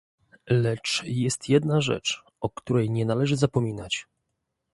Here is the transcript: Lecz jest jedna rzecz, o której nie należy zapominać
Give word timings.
Lecz 0.49 1.03
jest 1.05 1.49
jedna 1.49 1.81
rzecz, 1.81 2.23
o 2.41 2.49
której 2.49 2.89
nie 2.89 3.05
należy 3.05 3.37
zapominać 3.37 4.07